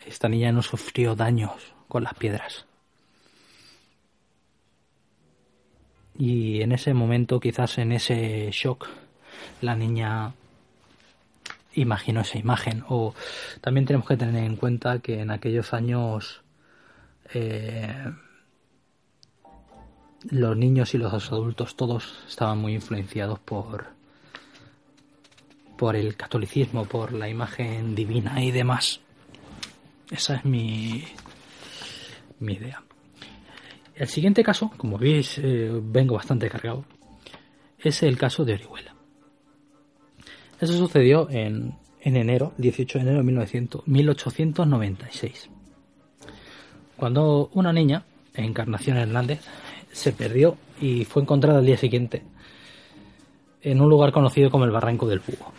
esta 0.05 0.29
niña 0.29 0.51
no 0.51 0.61
sufrió 0.61 1.15
daños 1.15 1.73
con 1.89 2.03
las 2.03 2.13
piedras. 2.13 2.65
Y 6.17 6.61
en 6.61 6.71
ese 6.71 6.93
momento, 6.93 7.39
quizás 7.39 7.77
en 7.77 7.91
ese 7.91 8.49
shock, 8.51 8.87
la 9.61 9.75
niña 9.75 10.33
imaginó 11.75 12.21
esa 12.21 12.37
imagen. 12.37 12.83
O 12.89 13.13
también 13.61 13.85
tenemos 13.85 14.07
que 14.07 14.17
tener 14.17 14.43
en 14.43 14.55
cuenta 14.55 14.99
que 14.99 15.21
en 15.21 15.31
aquellos 15.31 15.73
años 15.73 16.41
eh, 17.33 18.11
los 20.29 20.57
niños 20.57 20.93
y 20.93 20.97
los 20.97 21.31
adultos 21.31 21.75
todos 21.75 22.23
estaban 22.27 22.59
muy 22.59 22.75
influenciados 22.75 23.39
por 23.39 23.93
por 25.77 25.95
el 25.95 26.15
catolicismo, 26.15 26.85
por 26.85 27.11
la 27.11 27.27
imagen 27.27 27.95
divina 27.95 28.41
y 28.41 28.51
demás. 28.51 29.01
Esa 30.11 30.35
es 30.35 30.45
mi 30.45 31.03
mi 32.39 32.53
idea. 32.53 32.83
El 33.95 34.07
siguiente 34.07 34.43
caso, 34.43 34.71
como 34.77 34.97
veis, 34.97 35.37
eh, 35.37 35.69
vengo 35.71 36.15
bastante 36.15 36.49
cargado, 36.49 36.85
es 37.77 38.01
el 38.03 38.17
caso 38.17 38.43
de 38.43 38.53
Orihuela. 38.53 38.95
Eso 40.59 40.73
sucedió 40.73 41.29
en, 41.29 41.75
en 42.01 42.15
enero, 42.15 42.53
18 42.57 42.97
de 42.97 43.01
enero 43.01 43.17
de 43.19 43.23
1900, 43.23 43.87
1896, 43.87 45.49
cuando 46.97 47.49
una 47.53 47.73
niña, 47.73 48.03
Encarnación 48.33 48.97
Hernández, 48.97 49.41
se 49.91 50.11
perdió 50.11 50.57
y 50.81 51.05
fue 51.05 51.21
encontrada 51.21 51.59
al 51.59 51.65
día 51.65 51.77
siguiente 51.77 52.23
en 53.61 53.79
un 53.79 53.89
lugar 53.89 54.11
conocido 54.11 54.49
como 54.49 54.65
el 54.65 54.71
Barranco 54.71 55.07
del 55.07 55.19
Búho. 55.19 55.51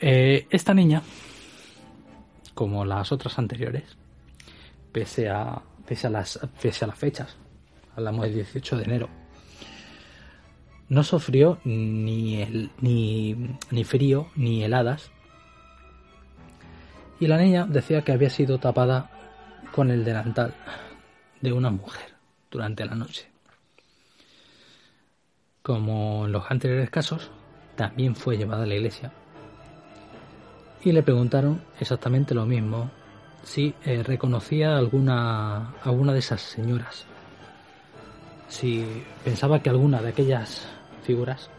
Eh, 0.00 0.46
esta 0.50 0.74
niña, 0.74 1.02
como 2.54 2.84
las 2.84 3.12
otras 3.12 3.38
anteriores, 3.38 3.84
pese 4.92 5.28
a, 5.28 5.62
pese 5.86 6.06
a, 6.06 6.10
las, 6.10 6.38
pese 6.60 6.84
a 6.84 6.88
las 6.88 6.98
fechas, 6.98 7.36
hablamos 7.96 8.24
del 8.24 8.34
18 8.34 8.76
de 8.76 8.84
enero, 8.84 9.08
no 10.88 11.02
sufrió 11.02 11.58
ni, 11.64 12.70
ni, 12.80 13.56
ni 13.70 13.84
frío 13.84 14.28
ni 14.36 14.62
heladas. 14.62 15.10
Y 17.18 17.26
la 17.26 17.38
niña 17.38 17.66
decía 17.66 18.02
que 18.02 18.12
había 18.12 18.30
sido 18.30 18.58
tapada 18.58 19.10
con 19.72 19.90
el 19.90 20.04
delantal 20.04 20.54
de 21.40 21.52
una 21.52 21.70
mujer 21.70 22.14
durante 22.50 22.84
la 22.84 22.94
noche. 22.94 23.30
Como 25.62 26.26
en 26.26 26.32
los 26.32 26.50
anteriores 26.50 26.90
casos, 26.90 27.30
también 27.76 28.14
fue 28.14 28.36
llevada 28.36 28.64
a 28.64 28.66
la 28.66 28.74
iglesia 28.74 29.12
y 30.84 30.92
le 30.92 31.02
preguntaron 31.02 31.62
exactamente 31.78 32.34
lo 32.34 32.44
mismo 32.44 32.90
si 33.42 33.74
eh, 33.84 34.02
reconocía 34.02 34.76
alguna, 34.76 35.74
alguna 35.82 36.12
de 36.12 36.20
esas 36.20 36.40
señoras, 36.40 37.06
si 38.48 38.84
pensaba 39.24 39.60
que 39.62 39.70
alguna 39.70 40.00
de 40.02 40.10
aquellas 40.10 40.66
figuras 41.02 41.50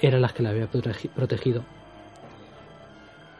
eran 0.00 0.22
las 0.22 0.32
que 0.32 0.42
la 0.42 0.50
había 0.50 0.68
protegido. 0.68 1.64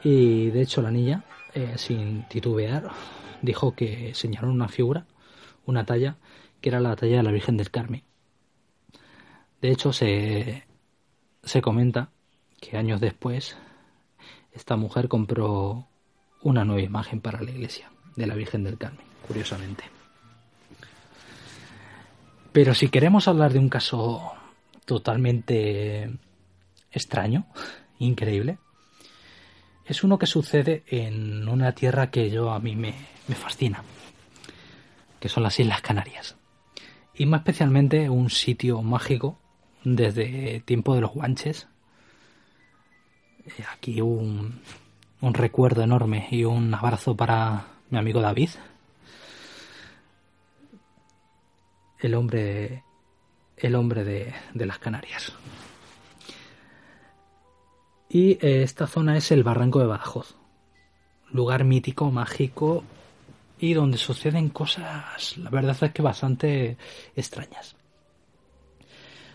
Y 0.04 0.50
de 0.50 0.62
hecho 0.62 0.82
la 0.82 0.90
niña, 0.90 1.25
eh, 1.54 1.75
sin 1.76 2.28
titubear, 2.28 2.90
dijo 3.40 3.75
que 3.75 4.14
señaló 4.14 4.50
una 4.50 4.68
figura, 4.68 5.06
una 5.66 5.85
talla, 5.85 6.16
que 6.61 6.68
era 6.68 6.80
la 6.80 6.97
talla 6.97 7.18
de 7.18 7.23
la 7.23 7.32
Virgen 7.32 7.56
del 7.56 7.71
Carmen. 7.71 8.04
De 9.61 9.71
hecho, 9.71 9.92
se, 9.92 10.64
se 11.42 11.62
comenta 11.62 12.11
que 12.61 12.76
años 12.76 13.00
después 13.00 13.56
esta 14.52 14.76
mujer 14.76 15.09
compró 15.09 15.87
una 16.43 16.65
nueva 16.65 16.83
imagen 16.83 17.21
para 17.21 17.41
la 17.41 17.51
iglesia 17.51 17.91
de 18.17 18.27
la 18.27 18.35
Virgen 18.35 18.65
del 18.65 18.79
Carmen, 18.79 19.07
curiosamente. 19.27 19.85
Pero 22.53 22.75
si 22.75 22.89
queremos 22.89 23.29
hablar 23.29 23.53
de 23.53 23.59
un 23.59 23.69
caso 23.69 24.33
totalmente 24.85 26.11
extraño, 26.91 27.47
increíble, 27.99 28.59
es 29.87 30.05
uno 30.05 30.19
que 30.19 30.27
sucede 30.27 30.85
en 30.87 31.49
una 31.49 31.73
tierra 31.73 32.11
que 32.11 32.31
yo 32.31 32.53
a 32.53 32.61
mí 32.61 32.77
me, 32.77 32.95
fascina, 33.35 33.83
que 35.19 35.29
son 35.29 35.43
las 35.43 35.59
Islas 35.59 35.81
Canarias. 35.81 36.37
Y 37.15 37.27
más 37.27 37.41
especialmente 37.41 38.09
un 38.11 38.31
sitio 38.31 38.83
mágico 38.83 39.39
desde 39.85 40.61
tiempo 40.61 40.95
de 40.95 41.01
los 41.01 41.13
guanches. 41.13 41.69
Eh, 43.45 43.65
aquí 43.73 44.01
un, 44.01 44.61
un 45.23 45.35
recuerdo 45.35 45.83
enorme 45.83 46.26
y 46.31 46.45
un 46.45 46.75
abrazo 46.75 47.17
para 47.17 47.67
mi 47.91 47.99
amigo 47.99 48.21
David. 48.21 48.50
El 52.00 52.14
hombre, 52.17 52.83
el 53.57 53.76
hombre 53.76 54.02
de, 54.02 54.35
de 54.52 54.67
las 54.67 54.79
Canarias. 54.81 55.33
Y 58.09 58.33
eh, 58.45 58.64
esta 58.64 58.88
zona 58.88 59.17
es 59.17 59.31
el 59.31 59.45
Barranco 59.45 59.79
de 59.79 59.87
Badajoz. 59.87 60.35
Lugar 61.31 61.62
mítico, 61.62 62.11
mágico 62.11 62.83
y 63.61 63.75
donde 63.75 63.99
suceden 63.99 64.49
cosas, 64.49 65.38
la 65.38 65.50
verdad 65.50 65.76
es 65.81 65.93
que 65.93 66.02
bastante 66.02 66.76
extrañas. 67.14 67.76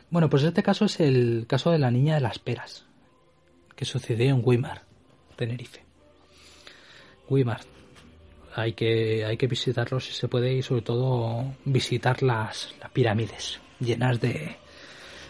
Bueno, 0.10 0.30
pues 0.30 0.44
este 0.44 0.64
caso 0.64 0.84
es 0.84 1.00
el 1.00 1.46
caso 1.48 1.72
de 1.72 1.80
la 1.80 1.92
niña 1.92 2.16
de 2.16 2.22
las 2.22 2.40
peras, 2.40 2.86
que 3.78 3.86
sucedió 3.86 4.32
en 4.32 4.42
Weimar. 4.44 4.87
Tenerife. 5.38 5.84
Weimar. 7.30 7.62
hay 8.56 8.74
que, 8.74 9.24
hay 9.26 9.38
que 9.38 9.48
visitarlo 9.48 10.00
si 10.00 10.14
se 10.14 10.28
puede 10.28 10.54
y 10.54 10.64
sobre 10.64 10.82
todo 10.82 11.54
visitar 11.66 12.24
las, 12.24 12.74
las 12.82 12.92
pirámides 12.92 13.60
llenas 13.80 14.20
de, 14.20 14.56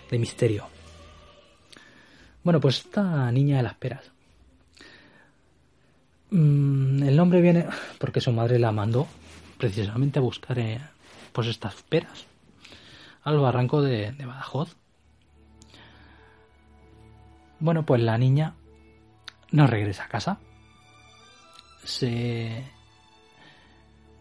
de 0.09 0.19
misterio. 0.19 0.67
Bueno, 2.43 2.61
pues 2.61 2.79
esta 2.79 3.31
niña 3.31 3.57
de 3.57 3.63
las 3.63 3.75
peras. 3.75 4.09
Mm, 6.29 7.03
el 7.03 7.15
nombre 7.15 7.41
viene 7.41 7.65
porque 7.99 8.21
su 8.21 8.31
madre 8.31 8.59
la 8.59 8.71
mandó 8.71 9.07
precisamente 9.57 10.19
a 10.19 10.21
buscar 10.21 10.59
eh, 10.59 10.79
pues 11.33 11.47
estas 11.47 11.81
peras 11.83 12.25
al 13.23 13.39
barranco 13.39 13.81
de, 13.81 14.13
de 14.13 14.25
Badajoz. 14.25 14.75
Bueno, 17.59 17.85
pues 17.85 18.01
la 18.01 18.17
niña 18.17 18.53
no 19.51 19.67
regresa 19.67 20.05
a 20.05 20.09
casa. 20.09 20.39
Se, 21.83 22.63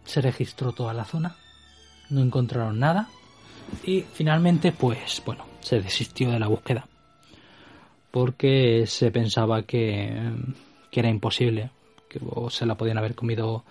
se 0.04 0.20
registró 0.20 0.72
toda 0.72 0.92
la 0.94 1.04
zona. 1.04 1.36
No 2.10 2.20
encontraron 2.20 2.78
nada. 2.78 3.08
Y 3.84 4.02
finalmente, 4.02 4.72
pues 4.72 5.22
bueno, 5.24 5.44
se 5.60 5.80
desistió 5.80 6.30
de 6.30 6.38
la 6.38 6.48
búsqueda. 6.48 6.86
Porque 8.10 8.84
se 8.86 9.10
pensaba 9.10 9.62
que, 9.62 10.32
que 10.90 11.00
era 11.00 11.08
imposible. 11.08 11.70
Que 12.08 12.20
se 12.50 12.66
la 12.66 12.76
podían 12.76 12.98
haber 12.98 13.14
comido 13.14 13.64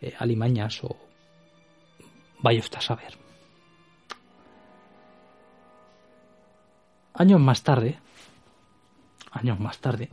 eh, 0.00 0.14
alimañas 0.18 0.82
o 0.82 0.96
vaya 2.40 2.60
usted 2.60 2.78
a 2.78 2.82
saber. 2.82 3.18
Años 7.14 7.40
más 7.40 7.62
tarde, 7.62 7.98
años 9.30 9.60
más 9.60 9.78
tarde, 9.78 10.10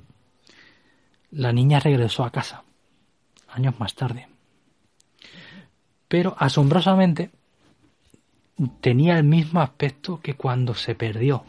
la 1.31 1.51
niña 1.51 1.79
regresó 1.79 2.23
a 2.23 2.31
casa. 2.31 2.63
Años 3.49 3.79
más 3.79 3.95
tarde. 3.95 4.27
Pero 6.07 6.35
asombrosamente 6.37 7.31
tenía 8.81 9.17
el 9.17 9.23
mismo 9.23 9.61
aspecto 9.61 10.19
que 10.21 10.35
cuando 10.35 10.73
se 10.73 10.95
perdió. 10.95 11.43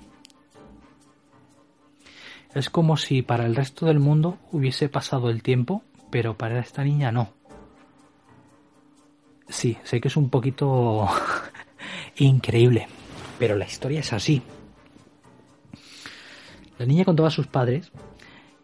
Es 2.54 2.68
como 2.68 2.96
si 2.96 3.22
para 3.22 3.46
el 3.46 3.54
resto 3.54 3.86
del 3.86 4.00
mundo 4.00 4.38
hubiese 4.50 4.88
pasado 4.88 5.30
el 5.30 5.42
tiempo, 5.42 5.82
pero 6.10 6.36
para 6.36 6.58
esta 6.58 6.84
niña 6.84 7.12
no. 7.12 7.32
Sí, 9.48 9.78
sé 9.84 10.00
que 10.00 10.08
es 10.08 10.16
un 10.16 10.30
poquito 10.30 11.08
increíble, 12.16 12.88
pero 13.38 13.56
la 13.56 13.66
historia 13.66 14.00
es 14.00 14.12
así. 14.12 14.42
La 16.78 16.86
niña 16.86 17.04
contaba 17.04 17.28
a 17.28 17.32
sus 17.32 17.46
padres 17.46 17.92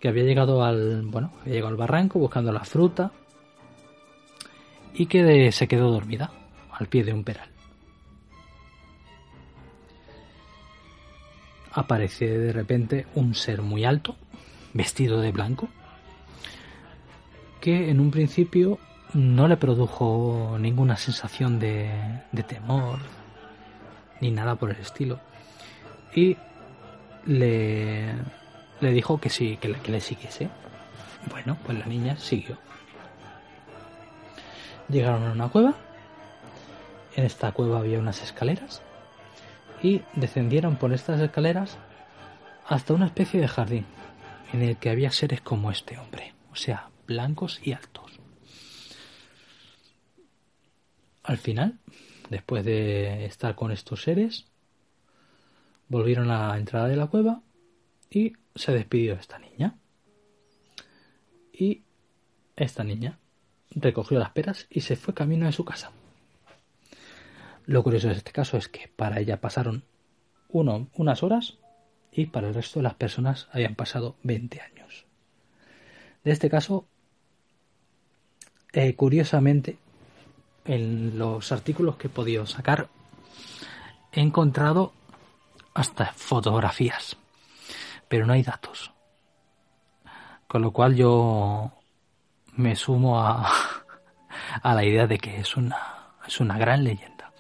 había 0.08 0.25
llegado 0.25 0.64
al, 0.64 1.02
bueno, 1.06 1.32
había 1.40 1.54
llegado 1.54 1.70
al 1.70 1.76
barranco 1.76 2.18
buscando 2.18 2.52
la 2.52 2.64
fruta 2.64 3.12
y 4.94 5.06
que 5.06 5.52
se 5.52 5.68
quedó 5.68 5.90
dormida 5.90 6.32
al 6.72 6.86
pie 6.86 7.04
de 7.04 7.12
un 7.12 7.25
peral. 7.25 7.48
Aparece 11.72 12.26
de 12.38 12.52
repente 12.52 13.06
un 13.14 13.34
ser 13.34 13.60
muy 13.60 13.84
alto, 13.84 14.16
vestido 14.72 15.20
de 15.20 15.32
blanco, 15.32 15.68
que 17.60 17.90
en 17.90 18.00
un 18.00 18.10
principio 18.10 18.78
no 19.12 19.46
le 19.48 19.56
produjo 19.56 20.56
ninguna 20.58 20.96
sensación 20.96 21.58
de 21.58 22.22
temor 22.48 23.00
ni 24.20 24.30
nada 24.30 24.56
por 24.56 24.70
el 24.70 24.76
estilo. 24.76 25.20
Y 26.14 26.36
le, 27.26 28.14
le 28.80 28.92
dijo 28.92 29.21
que 29.21 29.30
sí, 29.30 29.56
que 29.56 29.68
le, 29.68 30.00
siguiese. 30.00 30.49
Bueno, 31.30 31.56
pues 31.64 31.78
la 31.78 31.87
niña 31.87 32.16
siguió. 32.18 32.59
Llegaron 34.88 35.25
a 35.25 35.33
una 35.33 35.49
cueva. 35.49 35.75
En 37.14 37.25
esta 37.25 37.52
cueva 37.52 37.78
había 37.78 37.99
unas 37.99 38.23
escaleras. 38.23 38.83
Y 39.83 40.02
descendieron 40.14 40.76
por 40.76 40.93
estas 40.93 41.21
escaleras 41.21 41.78
hasta 42.67 42.95
una 42.95 43.06
especie 43.06 43.41
de 43.41 43.49
jardín 43.49 43.86
en 44.52 44.62
el 44.62 44.76
que 44.76 44.91
había 44.91 45.10
seres 45.10 45.41
como 45.41 45.71
este 45.71 45.99
hombre, 45.99 46.34
o 46.50 46.56
sea, 46.56 46.91
blancos 47.06 47.60
y 47.62 47.73
altos. 47.73 48.21
Al 51.23 51.39
final, 51.39 51.78
después 52.30 52.65
de 52.65 53.26
estar 53.26 53.54
con 53.54 53.73
estos 53.73 54.02
seres, 54.02 54.47
volvieron 55.89 56.30
a 56.30 56.49
la 56.49 56.58
entrada 56.58 56.89
de 56.89 56.97
la 56.97 57.08
cueva 57.08 57.43
y 58.10 58.32
se 58.56 58.73
despidió 58.73 59.14
esta 59.14 59.38
niña. 59.38 59.76
Y 61.52 61.82
esta 62.56 62.84
niña 62.84 63.19
recogió 63.71 64.19
las 64.19 64.30
peras 64.30 64.66
y 64.71 64.80
se 64.82 64.97
fue 64.97 65.14
camino 65.14 65.47
de 65.47 65.52
su 65.52 65.64
casa. 65.64 65.92
Lo 67.64 67.82
curioso 67.82 68.08
de 68.08 68.14
este 68.14 68.32
caso 68.32 68.56
es 68.56 68.69
que 68.69 68.88
para 68.88 69.21
ella 69.21 69.40
pasaron 69.40 69.84
unas 70.49 71.23
horas 71.23 71.58
y 72.12 72.26
para 72.26 72.49
el 72.49 72.54
resto 72.54 72.78
de 72.78 72.84
las 72.84 72.95
personas 72.95 73.49
habían 73.52 73.75
pasado 73.75 74.16
20 74.23 74.60
años. 74.60 75.04
De 76.25 76.32
este 76.32 76.49
caso, 76.49 76.86
eh, 78.73 78.95
curiosamente, 78.95 79.78
en 80.64 81.19
los 81.19 81.52
artículos 81.52 81.97
que 81.97 82.06
he 82.06 82.10
podido 82.10 82.47
sacar, 82.47 82.88
he 84.12 84.21
encontrado 84.21 84.92
hasta 85.75 86.12
fotografías, 86.14 87.16
pero 88.08 88.26
no 88.26 88.32
hay 88.32 88.42
datos. 88.42 88.92
Con 90.47 90.62
lo 90.62 90.71
cual 90.71 90.95
yo 90.95 91.73
me 92.54 92.76
sumo 92.76 93.21
a, 93.21 93.50
a 94.62 94.75
la 94.75 94.84
idea 94.84 95.06
de 95.06 95.19
que 95.19 95.38
es 95.38 95.56
una, 95.56 96.14
es 96.26 96.40
una 96.40 96.58
gran 96.58 96.84
leyenda. 96.84 97.32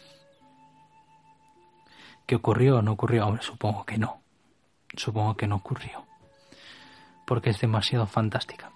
¿Que 2.26 2.36
ocurrió 2.36 2.78
o 2.78 2.82
no 2.82 2.92
ocurrió? 2.92 3.26
Hombre, 3.26 3.42
supongo 3.42 3.84
que 3.84 3.98
no. 3.98 4.20
Supongo 4.96 5.36
que 5.36 5.46
no 5.46 5.56
ocurrió. 5.56 6.04
Porque 7.24 7.50
es 7.50 7.60
demasiado 7.60 8.06
fantástica. 8.06 8.72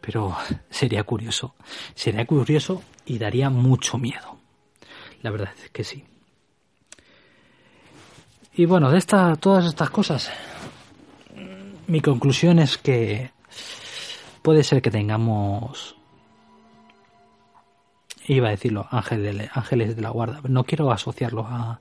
Pero 0.00 0.34
sería 0.70 1.04
curioso. 1.04 1.54
Sería 1.94 2.26
curioso 2.26 2.82
y 3.04 3.18
daría 3.18 3.50
mucho 3.50 3.98
miedo. 3.98 4.38
La 5.20 5.30
verdad 5.30 5.52
es 5.62 5.70
que 5.70 5.84
sí. 5.84 6.04
Y 8.58 8.64
bueno, 8.64 8.90
de 8.90 8.96
esta, 8.96 9.36
todas 9.36 9.66
estas 9.66 9.90
cosas, 9.90 10.30
mi 11.86 12.00
conclusión 12.00 12.58
es 12.58 12.78
que 12.78 13.30
puede 14.40 14.64
ser 14.64 14.80
que 14.80 14.90
tengamos, 14.90 15.94
iba 18.26 18.48
a 18.48 18.52
decirlo, 18.52 18.86
ángeles, 18.90 19.50
ángeles 19.52 19.94
de 19.94 20.00
la 20.00 20.08
guarda. 20.08 20.40
No 20.48 20.64
quiero 20.64 20.90
asociarlo 20.90 21.46
a, 21.46 21.80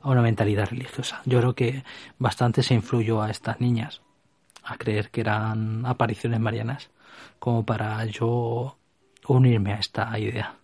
a 0.00 0.08
una 0.08 0.22
mentalidad 0.22 0.70
religiosa. 0.70 1.20
Yo 1.26 1.40
creo 1.40 1.54
que 1.54 1.84
bastante 2.18 2.62
se 2.62 2.72
influyó 2.72 3.20
a 3.20 3.30
estas 3.30 3.60
niñas 3.60 4.00
a 4.64 4.78
creer 4.78 5.10
que 5.10 5.20
eran 5.20 5.84
apariciones 5.84 6.40
marianas 6.40 6.88
como 7.38 7.66
para 7.66 8.02
yo 8.06 8.78
unirme 9.26 9.74
a 9.74 9.78
esta 9.78 10.18
idea. 10.18 10.54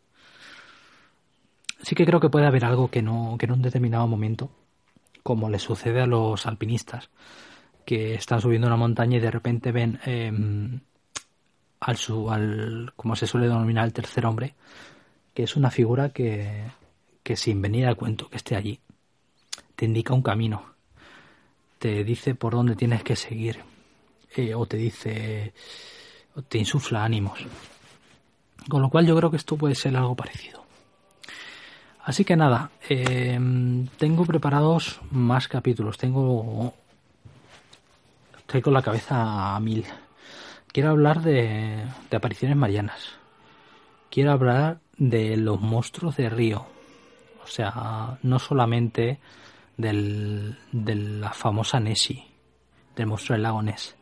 Sí 1.82 1.94
que 1.94 2.06
creo 2.06 2.18
que 2.18 2.30
puede 2.30 2.46
haber 2.46 2.64
algo 2.64 2.88
que 2.88 3.02
no 3.02 3.36
que 3.38 3.44
en 3.44 3.52
un 3.52 3.60
determinado 3.60 4.06
momento, 4.06 4.50
como 5.24 5.48
le 5.48 5.58
sucede 5.58 6.02
a 6.02 6.06
los 6.06 6.46
alpinistas, 6.46 7.10
que 7.84 8.14
están 8.14 8.40
subiendo 8.40 8.68
una 8.68 8.76
montaña 8.76 9.16
y 9.16 9.20
de 9.20 9.30
repente 9.30 9.72
ven 9.72 9.98
eh, 10.06 10.30
al, 11.80 11.96
su, 11.96 12.30
al, 12.30 12.92
como 12.94 13.16
se 13.16 13.26
suele 13.26 13.48
denominar, 13.48 13.86
el 13.86 13.92
tercer 13.92 14.26
hombre, 14.26 14.54
que 15.32 15.42
es 15.42 15.56
una 15.56 15.70
figura 15.70 16.10
que, 16.10 16.64
que 17.22 17.36
sin 17.36 17.60
venir 17.62 17.86
al 17.86 17.96
cuento 17.96 18.28
que 18.28 18.36
esté 18.36 18.54
allí, 18.54 18.78
te 19.74 19.86
indica 19.86 20.14
un 20.14 20.22
camino, 20.22 20.74
te 21.78 22.04
dice 22.04 22.34
por 22.34 22.52
dónde 22.52 22.76
tienes 22.76 23.02
que 23.02 23.16
seguir, 23.16 23.60
eh, 24.36 24.54
o 24.54 24.66
te 24.66 24.76
dice, 24.76 25.54
te 26.48 26.58
insufla 26.58 27.02
ánimos. 27.02 27.40
Con 28.68 28.82
lo 28.82 28.90
cual 28.90 29.06
yo 29.06 29.16
creo 29.16 29.30
que 29.30 29.38
esto 29.38 29.56
puede 29.56 29.74
ser 29.74 29.96
algo 29.96 30.14
parecido. 30.14 30.63
Así 32.04 32.24
que 32.24 32.36
nada, 32.36 32.70
eh, 32.88 33.38
tengo 33.96 34.26
preparados 34.26 35.00
más 35.10 35.48
capítulos, 35.48 35.96
tengo... 35.96 36.74
Estoy 38.36 38.60
con 38.60 38.74
la 38.74 38.82
cabeza 38.82 39.56
a 39.56 39.60
mil. 39.60 39.84
Quiero 40.68 40.90
hablar 40.90 41.22
de, 41.22 41.82
de 42.10 42.16
apariciones 42.16 42.58
marianas. 42.58 43.16
Quiero 44.10 44.32
hablar 44.32 44.80
de 44.98 45.38
los 45.38 45.60
monstruos 45.60 46.16
de 46.18 46.28
río. 46.28 46.66
O 47.42 47.46
sea, 47.46 48.18
no 48.22 48.38
solamente 48.38 49.18
del, 49.78 50.58
de 50.72 50.94
la 50.94 51.32
famosa 51.32 51.80
Nessie, 51.80 52.24
del 52.96 53.06
monstruo 53.06 53.34
del 53.34 53.42
lago 53.44 53.62
Ness, 53.62 53.96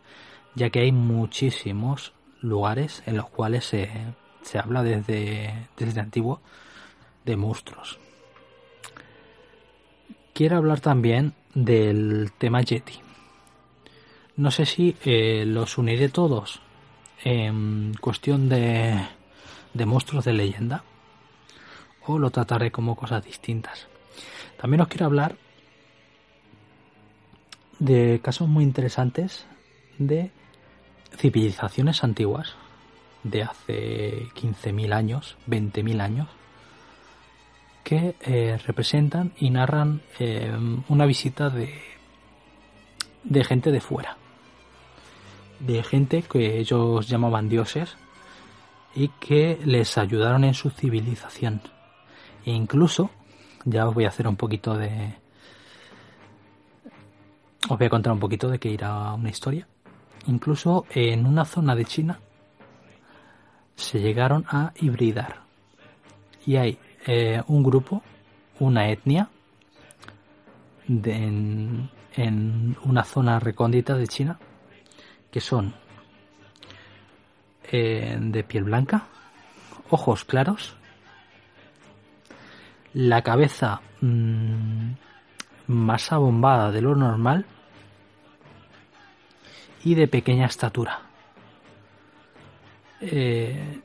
ya 0.56 0.70
que 0.70 0.80
hay 0.80 0.92
muchísimos 0.92 2.12
lugares 2.40 3.02
en 3.06 3.16
los 3.16 3.30
cuales 3.30 3.64
se, 3.64 3.90
se 4.42 4.58
habla 4.58 4.82
desde, 4.82 5.68
desde 5.76 6.00
antiguo 6.00 6.40
de 7.24 7.36
monstruos. 7.36 7.98
Quiero 10.32 10.56
hablar 10.56 10.80
también 10.80 11.34
del 11.54 12.32
tema 12.38 12.62
Yeti. 12.62 13.00
No 14.36 14.50
sé 14.50 14.66
si 14.66 14.96
eh, 15.04 15.44
los 15.46 15.76
uniré 15.78 16.08
todos 16.08 16.60
en 17.22 17.94
cuestión 18.00 18.48
de, 18.48 18.98
de 19.74 19.86
monstruos 19.86 20.24
de 20.24 20.32
leyenda 20.32 20.84
o 22.06 22.18
lo 22.18 22.30
trataré 22.30 22.70
como 22.70 22.96
cosas 22.96 23.24
distintas. 23.24 23.86
También 24.60 24.80
os 24.80 24.88
quiero 24.88 25.06
hablar 25.06 25.36
de 27.78 28.20
casos 28.22 28.48
muy 28.48 28.64
interesantes 28.64 29.46
de 29.98 30.30
civilizaciones 31.16 32.02
antiguas 32.04 32.54
de 33.22 33.42
hace 33.42 34.28
15.000 34.34 34.92
años, 34.92 35.36
20.000 35.48 36.00
años, 36.00 36.28
que 37.82 38.14
eh, 38.20 38.58
representan 38.64 39.32
y 39.38 39.50
narran 39.50 40.02
eh, 40.18 40.52
una 40.88 41.06
visita 41.06 41.50
de, 41.50 41.74
de 43.24 43.44
gente 43.44 43.70
de 43.72 43.80
fuera, 43.80 44.16
de 45.60 45.82
gente 45.82 46.22
que 46.22 46.58
ellos 46.58 47.08
llamaban 47.08 47.48
dioses 47.48 47.96
y 48.94 49.08
que 49.08 49.58
les 49.64 49.98
ayudaron 49.98 50.44
en 50.44 50.54
su 50.54 50.70
civilización. 50.70 51.62
E 52.44 52.52
incluso, 52.52 53.10
ya 53.64 53.88
os 53.88 53.94
voy 53.94 54.04
a 54.04 54.08
hacer 54.08 54.26
un 54.28 54.36
poquito 54.36 54.74
de... 54.74 55.14
Os 57.68 57.78
voy 57.78 57.86
a 57.86 57.90
contar 57.90 58.12
un 58.12 58.18
poquito 58.18 58.48
de 58.48 58.58
que 58.58 58.68
irá 58.68 59.14
una 59.14 59.30
historia. 59.30 59.66
Incluso 60.26 60.84
en 60.90 61.26
una 61.26 61.44
zona 61.44 61.74
de 61.74 61.84
China 61.84 62.20
se 63.76 64.00
llegaron 64.00 64.44
a 64.48 64.72
hibridar. 64.76 65.42
Y 66.44 66.56
hay 66.56 66.78
eh, 67.06 67.42
un 67.46 67.62
grupo, 67.62 68.02
una 68.60 68.88
etnia, 68.88 69.28
en, 70.88 71.88
una 72.84 73.04
zona 73.04 73.40
recóndita 73.40 73.96
de 73.96 74.06
China, 74.06 74.38
que 75.30 75.40
son 75.40 75.74
eh, 77.70 78.16
de 78.20 78.44
piel 78.44 78.64
blanca, 78.64 79.06
ojos 79.90 80.24
claros, 80.24 80.76
la 82.94 83.22
cabeza 83.22 83.80
mm, 84.00 84.90
más 85.68 86.12
abombada 86.12 86.70
de 86.70 86.82
lo 86.82 86.94
normal 86.94 87.46
y 89.84 89.94
de 89.94 90.08
pequeña 90.08 90.46
estatura. 90.46 91.00
Eh, 93.00 93.80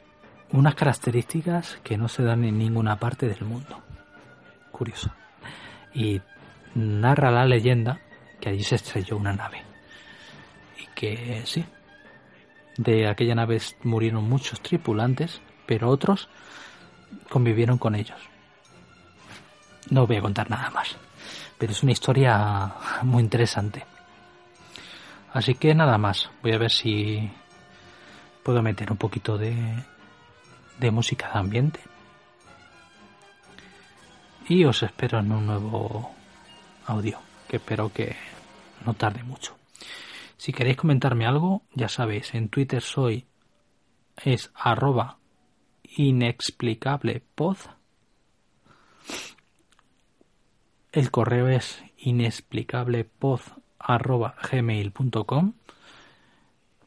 unas 0.52 0.76
características 0.76 1.80
que 1.84 1.98
no 1.98 2.08
se 2.08 2.24
dan 2.24 2.44
en 2.44 2.58
ninguna 2.58 2.98
parte 2.98 3.28
del 3.28 3.44
mundo. 3.44 3.82
Curioso. 4.72 5.12
Y 5.94 6.22
narra 6.76 7.32
la 7.32 7.46
leyenda 7.46 8.00
que 8.40 8.50
allí 8.50 8.64
se 8.64 8.76
estrelló 8.76 9.18
una 9.18 9.34
nave. 9.34 9.64
Y 10.82 10.88
que 10.94 11.42
sí, 11.46 11.66
de 12.78 13.08
aquella 13.08 13.36
nave 13.36 13.60
murieron 13.84 14.24
muchos 14.30 14.62
tripulantes, 14.62 15.42
pero 15.66 15.90
otros 15.90 16.30
convivieron 17.30 17.78
con 17.78 17.96
ellos. 17.96 18.20
No 19.90 20.06
voy 20.06 20.18
a 20.18 20.22
contar 20.22 20.50
nada 20.50 20.70
más, 20.70 20.96
pero 21.58 21.72
es 21.72 21.82
una 21.84 21.94
historia 21.94 22.74
muy 23.04 23.24
interesante. 23.24 23.86
Así 25.34 25.56
que 25.56 25.74
nada 25.74 25.98
más, 25.98 26.30
voy 26.42 26.54
a 26.54 26.58
ver 26.58 26.72
si 26.72 27.30
puedo 28.44 28.62
meter 28.62 28.92
un 28.92 28.98
poquito 28.98 29.38
de, 29.38 29.56
de 30.80 30.92
música 30.92 31.30
de 31.32 31.40
ambiente. 31.40 31.80
Y 34.48 34.64
os 34.64 34.84
espero 34.84 35.20
en 35.20 35.32
un 35.32 35.46
nuevo 35.46 36.12
audio, 36.86 37.20
que 37.48 37.58
espero 37.58 37.92
que 37.92 38.16
no 38.86 38.94
tarde 38.94 39.24
mucho. 39.24 39.58
Si 40.38 40.54
queréis 40.54 40.78
comentarme 40.78 41.26
algo, 41.26 41.64
ya 41.74 41.90
sabéis, 41.90 42.34
en 42.34 42.50
Twitter 42.50 42.82
soy 42.82 43.26
es 44.24 44.52
arroba 44.56 45.18
inexplicablepod. 45.84 47.58
El 50.92 51.12
correo 51.12 51.50
es 51.50 51.84
inexplicablepod 51.98 53.42
arroba 53.80 54.36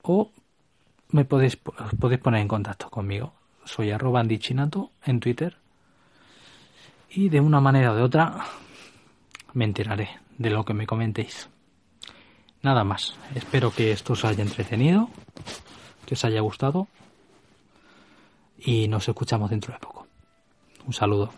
o 0.03 0.33
me 1.09 1.25
podéis, 1.25 1.57
podéis 1.57 2.21
poner 2.21 2.41
en 2.41 2.49
contacto 2.49 2.89
conmigo 2.89 3.40
soy 3.71 3.93
arroba 3.93 4.21
andichinato 4.21 4.91
en 5.05 5.21
Twitter 5.21 5.57
y 7.09 7.29
de 7.29 7.41
una 7.41 7.61
manera 7.61 7.93
o 7.93 7.95
de 7.95 8.03
otra 8.03 8.45
me 9.53 9.65
enteraré 9.65 10.11
de 10.39 10.51
lo 10.51 10.65
que 10.65 10.75
me 10.75 10.87
comentéis. 10.87 11.49
Nada 12.63 12.85
más, 12.85 13.15
espero 13.35 13.73
que 13.73 13.93
esto 13.93 14.13
os 14.15 14.25
haya 14.25 14.43
entretenido, 14.43 15.09
que 16.05 16.15
os 16.15 16.25
haya 16.25 16.41
gustado 16.41 16.89
y 18.59 18.89
nos 18.89 19.09
escuchamos 19.09 19.51
dentro 19.51 19.73
de 19.73 19.79
poco. 19.79 20.07
Un 20.87 20.93
saludo. 20.93 21.33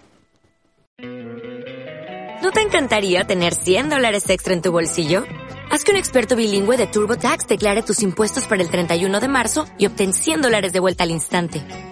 ¿No 2.43 2.51
te 2.51 2.61
encantaría 2.61 3.25
tener 3.25 3.55
100 3.55 3.91
dólares 3.91 4.29
extra 4.31 4.55
en 4.55 4.63
tu 4.63 4.73
bolsillo? 4.73 5.25
Haz 5.71 5.85
que 5.85 5.93
un 5.93 5.97
experto 5.97 6.35
bilingüe 6.35 6.77
de 6.77 6.87
TurboTax 6.87 7.47
declare 7.47 7.83
tus 7.83 8.03
impuestos 8.03 8.47
para 8.47 8.63
el 8.63 8.71
31 8.71 9.21
de 9.21 9.29
marzo 9.29 9.67
y 9.79 9.87
obtén 9.87 10.13
100 10.13 10.43
dólares 10.43 10.73
de 10.73 10.81
vuelta 10.81 11.05
al 11.05 11.11
instante. 11.11 11.92